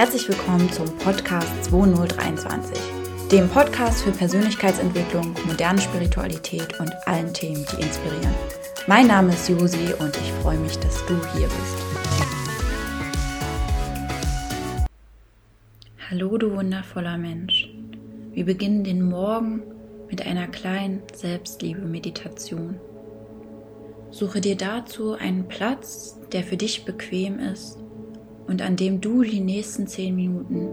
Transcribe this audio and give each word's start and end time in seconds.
Herzlich 0.00 0.26
willkommen 0.30 0.72
zum 0.72 0.86
Podcast 0.96 1.64
2023, 1.64 2.74
dem 3.30 3.50
Podcast 3.50 4.02
für 4.02 4.10
Persönlichkeitsentwicklung, 4.10 5.34
moderne 5.46 5.78
Spiritualität 5.78 6.80
und 6.80 6.90
allen 7.06 7.34
Themen, 7.34 7.66
die 7.70 7.82
inspirieren. 7.82 8.34
Mein 8.86 9.08
Name 9.08 9.34
ist 9.34 9.50
Josi 9.50 9.92
und 9.98 10.16
ich 10.16 10.32
freue 10.40 10.56
mich, 10.56 10.78
dass 10.78 11.04
du 11.04 11.12
hier 11.34 11.48
bist. 11.48 11.76
Hallo, 16.08 16.38
du 16.38 16.56
wundervoller 16.56 17.18
Mensch. 17.18 17.68
Wir 18.32 18.46
beginnen 18.46 18.84
den 18.84 19.02
Morgen 19.02 19.60
mit 20.08 20.24
einer 20.24 20.46
kleinen 20.46 21.02
Selbstliebe-Meditation. 21.12 22.80
Suche 24.10 24.40
dir 24.40 24.56
dazu 24.56 25.12
einen 25.12 25.46
Platz, 25.46 26.18
der 26.32 26.42
für 26.42 26.56
dich 26.56 26.86
bequem 26.86 27.38
ist 27.38 27.76
und 28.46 28.62
an 28.62 28.76
dem 28.76 29.00
du 29.00 29.22
die 29.22 29.40
nächsten 29.40 29.86
zehn 29.86 30.16
Minuten 30.16 30.68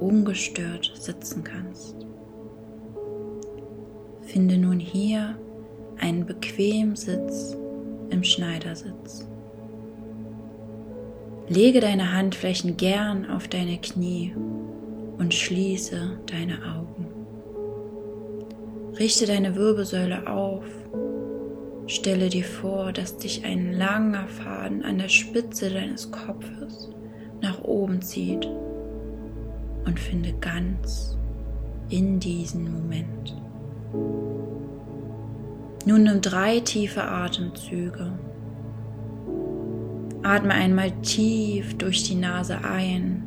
ungestört 0.00 0.92
sitzen 0.94 1.42
kannst. 1.44 1.96
Finde 4.22 4.58
nun 4.58 4.78
hier 4.80 5.38
einen 5.98 6.26
bequemen 6.26 6.96
Sitz 6.96 7.56
im 8.10 8.22
Schneidersitz. 8.22 9.26
Lege 11.48 11.80
deine 11.80 12.12
Handflächen 12.12 12.76
gern 12.76 13.30
auf 13.30 13.46
deine 13.48 13.78
Knie 13.78 14.34
und 15.18 15.32
schließe 15.32 16.18
deine 16.26 16.58
Augen. 16.74 17.06
Richte 18.98 19.26
deine 19.26 19.54
Wirbelsäule 19.54 20.26
auf. 20.28 20.64
Stelle 21.88 22.28
dir 22.28 22.44
vor, 22.44 22.92
dass 22.92 23.16
dich 23.16 23.44
ein 23.44 23.72
langer 23.72 24.26
Faden 24.26 24.84
an 24.84 24.98
der 24.98 25.08
Spitze 25.08 25.70
deines 25.70 26.10
Kopfes 26.10 26.90
nach 27.40 27.62
oben 27.62 28.02
zieht 28.02 28.48
und 29.84 30.00
finde 30.00 30.32
ganz 30.40 31.16
in 31.88 32.18
diesen 32.18 32.72
Moment. 32.72 33.36
Nun 35.84 36.02
nimm 36.02 36.20
drei 36.20 36.58
tiefe 36.58 37.04
Atemzüge. 37.04 38.18
Atme 40.24 40.54
einmal 40.54 40.90
tief 41.02 41.78
durch 41.78 42.02
die 42.02 42.16
Nase 42.16 42.58
ein 42.64 43.22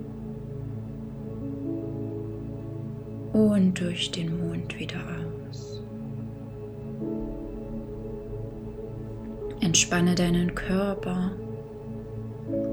und 3.32 3.80
durch 3.80 4.12
den 4.12 4.46
Mund 4.46 4.78
wieder 4.78 4.98
aus. 4.98 5.29
Entspanne 9.62 10.16
deinen 10.16 10.56
Körper 10.56 11.32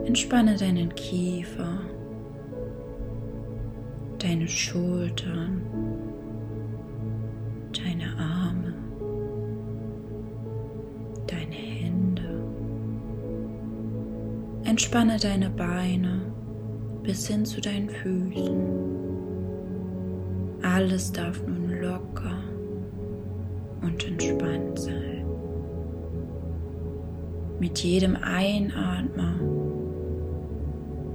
Entspanne 0.06 0.56
deinen 0.56 0.94
Kiefer, 0.94 1.80
deine 4.18 4.48
Schultern, 4.48 5.62
deine 7.72 8.16
Arme, 8.16 8.74
deine 11.26 11.54
Hände. 11.54 12.22
Entspanne 14.64 15.18
deine 15.18 15.50
Beine 15.50 16.22
bis 17.02 17.26
hin 17.26 17.44
zu 17.44 17.60
deinen 17.60 17.90
Füßen. 17.90 18.56
Alles 20.62 21.12
darf 21.12 21.42
nun 21.46 21.80
locker 21.80 22.38
und 23.82 24.06
entspannt 24.06 24.78
sein. 24.78 25.15
Mit 27.58 27.78
jedem 27.78 28.16
Einatmen 28.16 29.40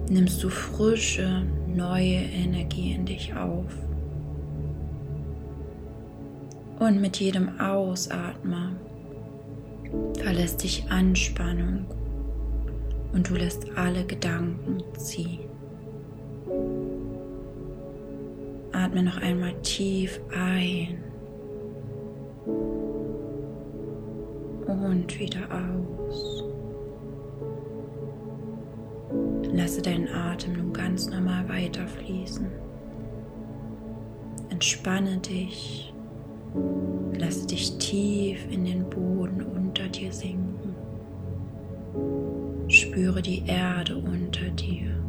nimmst 0.09 0.43
du 0.43 0.49
frische, 0.49 1.43
neue 1.67 2.15
Energie 2.15 2.93
in 2.93 3.05
dich 3.05 3.33
auf. 3.35 3.71
Und 6.79 6.99
mit 6.99 7.19
jedem 7.19 7.59
Ausatmen 7.59 8.75
verlässt 10.17 10.63
dich 10.63 10.83
Anspannung 10.89 11.85
und 13.13 13.29
du 13.29 13.35
lässt 13.35 13.67
alle 13.77 14.03
Gedanken 14.05 14.83
ziehen. 14.97 15.41
Atme 18.71 19.03
noch 19.03 19.17
einmal 19.21 19.53
tief 19.61 20.19
ein 20.35 21.03
und 24.65 25.19
wieder 25.19 25.41
aus. 25.51 26.40
Lasse 29.53 29.81
deinen 29.81 30.07
Atem 30.07 30.53
nun 30.53 30.71
ganz 30.71 31.09
normal 31.09 31.47
weiterfließen. 31.49 32.47
Entspanne 34.49 35.17
dich. 35.17 35.93
Lasse 37.17 37.47
dich 37.47 37.77
tief 37.77 38.45
in 38.49 38.63
den 38.63 38.89
Boden 38.89 39.41
unter 39.41 39.87
dir 39.89 40.11
sinken. 40.13 40.75
Spüre 42.69 43.21
die 43.21 43.43
Erde 43.45 43.97
unter 43.97 44.49
dir. 44.51 45.03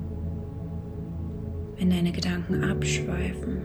Wenn 1.77 1.91
deine 1.91 2.11
Gedanken 2.11 2.65
abschweifen, 2.65 3.63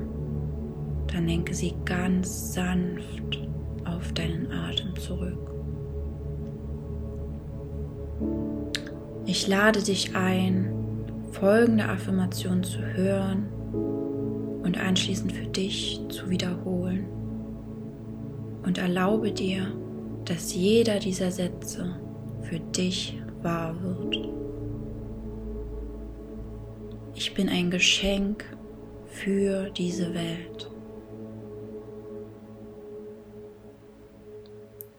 dann 1.07 1.27
lenke 1.27 1.53
sie 1.53 1.73
ganz 1.85 2.53
sanft 2.53 3.47
auf 3.85 4.11
deinen 4.13 4.51
Atem 4.51 4.95
zurück. 4.95 5.56
Ich 9.29 9.45
lade 9.45 9.83
dich 9.83 10.15
ein, 10.15 10.73
folgende 11.33 11.83
Affirmation 11.83 12.63
zu 12.63 12.79
hören 12.79 13.49
und 14.63 14.77
anschließend 14.77 15.33
für 15.33 15.47
dich 15.47 15.99
zu 16.07 16.29
wiederholen. 16.29 17.05
Und 18.63 18.77
erlaube 18.77 19.33
dir, 19.33 19.73
dass 20.23 20.55
jeder 20.55 20.99
dieser 20.99 21.29
Sätze 21.31 21.99
für 22.43 22.61
dich 22.61 23.21
wahr 23.41 23.75
wird. 23.83 24.29
Ich 27.13 27.33
bin 27.33 27.49
ein 27.49 27.69
Geschenk 27.69 28.45
für 29.07 29.69
diese 29.71 30.13
Welt. 30.13 30.71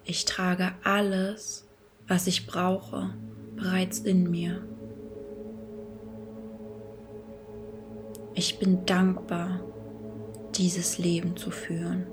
Ich 0.04 0.26
trage 0.26 0.72
alles, 0.84 1.66
was 2.06 2.26
ich 2.26 2.46
brauche, 2.46 3.14
bereits 3.58 4.00
in 4.00 4.30
mir. 4.30 4.62
Ich 8.34 8.58
bin 8.58 8.86
dankbar, 8.86 9.60
dieses 10.54 10.98
Leben 10.98 11.36
zu 11.36 11.50
führen. 11.50 12.06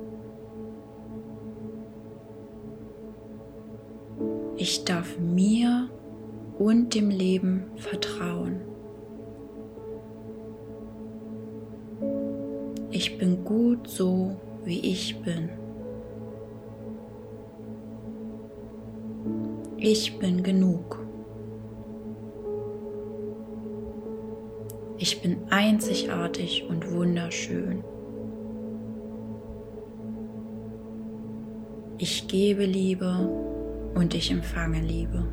Ich 4.58 4.84
darf 4.86 5.20
mir 5.20 5.90
und 6.58 6.96
dem 6.96 7.10
Leben 7.10 7.66
vertrauen. 7.76 8.62
Ich 12.90 13.18
bin 13.18 13.44
gut 13.44 13.88
so, 13.88 14.36
wie 14.64 14.80
ich 14.80 15.22
bin. 15.22 15.50
Ich 19.78 20.18
bin 20.18 20.42
genug. 20.42 21.05
Ich 25.08 25.22
bin 25.22 25.38
einzigartig 25.52 26.66
und 26.68 26.92
wunderschön. 26.92 27.84
Ich 32.00 32.28
gebe 32.28 32.66
Liebe 32.66 33.30
und 33.94 34.16
ich 34.16 34.32
empfange 34.32 34.82
Liebe. 34.82 35.24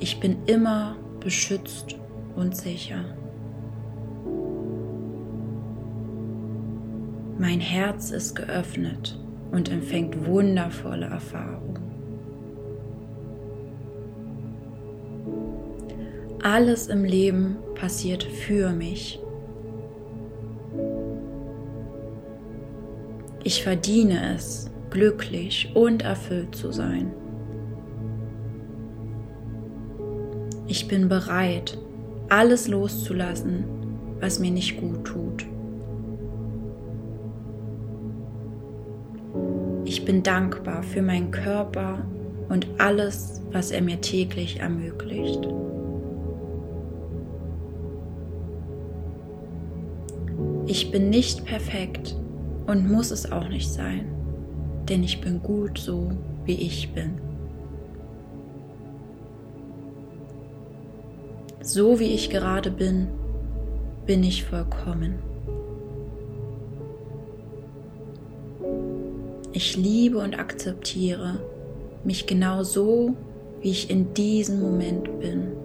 Ich 0.00 0.18
bin 0.18 0.38
immer 0.46 0.96
beschützt 1.20 1.94
und 2.34 2.56
sicher. 2.56 3.04
Mein 7.38 7.60
Herz 7.60 8.10
ist 8.10 8.34
geöffnet 8.34 9.16
und 9.52 9.70
empfängt 9.70 10.26
wundervolle 10.26 11.06
Erfahrungen. 11.06 11.83
Alles 16.44 16.88
im 16.88 17.04
Leben 17.04 17.56
passiert 17.74 18.22
für 18.22 18.70
mich. 18.70 19.18
Ich 23.42 23.62
verdiene 23.62 24.34
es, 24.34 24.70
glücklich 24.90 25.72
und 25.74 26.02
erfüllt 26.02 26.54
zu 26.54 26.70
sein. 26.70 27.14
Ich 30.66 30.86
bin 30.86 31.08
bereit, 31.08 31.78
alles 32.28 32.68
loszulassen, 32.68 33.64
was 34.20 34.38
mir 34.38 34.50
nicht 34.50 34.78
gut 34.78 35.02
tut. 35.02 35.46
Ich 39.86 40.04
bin 40.04 40.22
dankbar 40.22 40.82
für 40.82 41.00
meinen 41.00 41.30
Körper 41.30 42.06
und 42.50 42.66
alles, 42.76 43.40
was 43.50 43.70
er 43.70 43.80
mir 43.80 44.02
täglich 44.02 44.60
ermöglicht. 44.60 45.48
Ich 50.66 50.90
bin 50.90 51.10
nicht 51.10 51.44
perfekt 51.44 52.16
und 52.66 52.90
muss 52.90 53.10
es 53.10 53.30
auch 53.30 53.48
nicht 53.48 53.70
sein, 53.70 54.06
denn 54.88 55.02
ich 55.02 55.20
bin 55.20 55.42
gut 55.42 55.78
so, 55.78 56.10
wie 56.46 56.54
ich 56.54 56.92
bin. 56.94 57.18
So 61.60 61.98
wie 62.00 62.14
ich 62.14 62.30
gerade 62.30 62.70
bin, 62.70 63.08
bin 64.06 64.22
ich 64.24 64.44
vollkommen. 64.44 65.18
Ich 69.52 69.76
liebe 69.76 70.18
und 70.18 70.38
akzeptiere 70.38 71.40
mich 72.04 72.26
genau 72.26 72.62
so, 72.62 73.14
wie 73.60 73.70
ich 73.70 73.90
in 73.90 74.12
diesem 74.14 74.60
Moment 74.60 75.20
bin. 75.20 75.63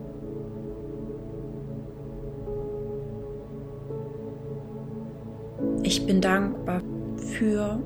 Ich 5.84 6.06
bin 6.06 6.22
dankbar 6.22 6.81
für 7.16 7.80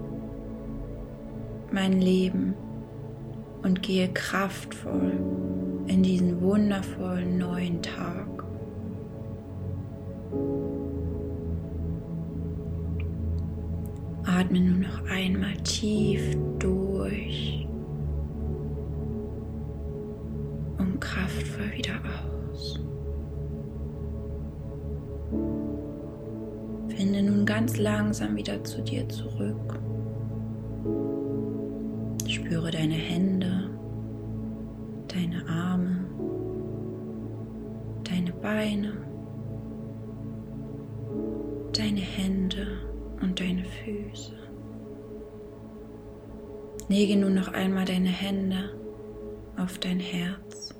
mein 1.71 2.01
Leben 2.01 2.53
und 3.61 3.81
gehe 3.83 4.09
kraftvoll 4.09 5.13
in 5.87 6.03
diesen 6.03 6.41
wundervollen 6.41 7.37
neuen 7.37 7.81
Tag. 7.81 8.27
Atme 14.25 14.59
nur 14.59 14.77
noch 14.77 15.09
einmal 15.09 15.55
tief 15.63 16.35
durch 16.59 17.67
und 20.77 20.99
kraftvoll 20.99 21.71
wieder 21.77 21.99
aus. 22.51 22.79
Finde 26.95 27.23
nun 27.23 27.45
ganz 27.45 27.77
langsam 27.77 28.35
wieder 28.35 28.63
zu 28.63 28.81
dir 28.81 29.07
zurück. 29.09 29.79
Spüre 32.27 32.69
deine 32.71 32.93
Hände, 32.93 33.69
deine 35.07 35.47
Arme, 35.47 36.05
deine 38.03 38.31
Beine, 38.33 38.93
deine 41.75 41.99
Hände 41.99 42.67
und 43.21 43.39
deine 43.39 43.65
Füße. 43.65 44.33
Lege 46.89 47.17
nun 47.17 47.33
noch 47.33 47.47
einmal 47.53 47.85
deine 47.85 48.09
Hände 48.09 48.69
auf 49.57 49.79
dein 49.79 49.99
Herz. 49.99 50.75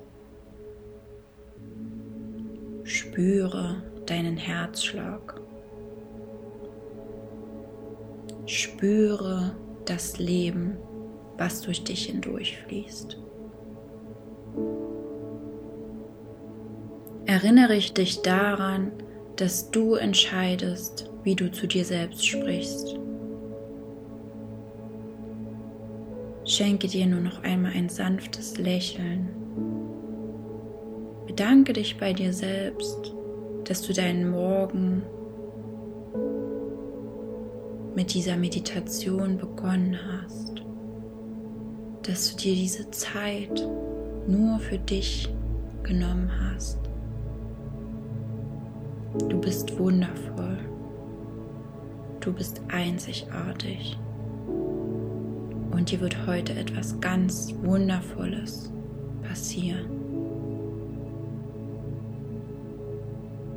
Spüre 2.84 3.82
deinen 4.06 4.36
Herzschlag. 4.36 5.43
Spüre 8.46 9.56
das 9.86 10.18
Leben, 10.18 10.76
was 11.38 11.62
durch 11.62 11.82
dich 11.82 12.06
hindurchfließt. 12.06 13.18
Erinnere 17.26 17.78
dich 17.78 18.20
daran, 18.20 18.92
dass 19.36 19.70
du 19.70 19.94
entscheidest, 19.94 21.10
wie 21.22 21.34
du 21.34 21.50
zu 21.50 21.66
dir 21.66 21.84
selbst 21.84 22.26
sprichst. 22.26 22.98
Schenke 26.44 26.86
dir 26.86 27.06
nur 27.06 27.20
noch 27.20 27.42
einmal 27.42 27.72
ein 27.72 27.88
sanftes 27.88 28.58
Lächeln. 28.58 29.30
Bedanke 31.26 31.72
dich 31.72 31.96
bei 31.98 32.12
dir 32.12 32.34
selbst, 32.34 33.14
dass 33.64 33.80
du 33.80 33.94
deinen 33.94 34.30
Morgen 34.30 35.02
mit 37.94 38.12
dieser 38.12 38.36
Meditation 38.36 39.38
begonnen 39.38 39.96
hast, 40.10 40.62
dass 42.02 42.30
du 42.30 42.42
dir 42.42 42.54
diese 42.54 42.90
Zeit 42.90 43.66
nur 44.26 44.58
für 44.58 44.78
dich 44.78 45.28
genommen 45.82 46.30
hast. 46.40 46.78
Du 49.28 49.40
bist 49.40 49.78
wundervoll. 49.78 50.58
Du 52.20 52.32
bist 52.32 52.60
einzigartig. 52.68 53.96
Und 55.70 55.90
dir 55.90 56.00
wird 56.00 56.26
heute 56.26 56.54
etwas 56.54 56.98
ganz 57.00 57.54
Wundervolles 57.62 58.72
passieren. 59.22 59.86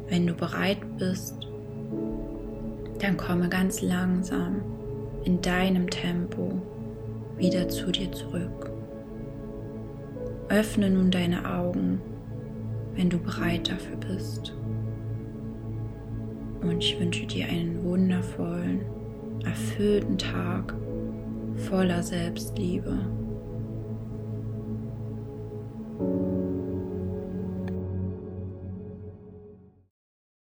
Wenn 0.10 0.28
du 0.28 0.34
bereit 0.34 0.80
bist, 0.98 1.47
dann 3.00 3.18
komme 3.18 3.50
ganz 3.50 3.82
langsam 3.82 4.62
in 5.24 5.42
deinem 5.42 5.90
Tempo 5.90 6.62
wieder 7.38 7.68
zu 7.70 7.92
dir 7.92 8.12
zurück. 8.12 8.72
Öffne 10.50 10.90
nun 10.90 11.12
deine 11.12 11.54
Augen, 11.54 12.02
wenn 12.96 13.10
du 13.10 13.18
bereit 13.20 13.70
dafür 13.70 13.98
bist. 13.98 14.56
Und 16.62 16.80
ich 16.84 17.00
wünsche 17.00 17.28
dir 17.28 17.48
einen 17.48 17.84
wundervollen, 17.84 18.82
erfüllten 19.46 20.18
Tag 20.18 20.74
voller 21.70 22.02
Selbstliebe. 22.02 22.98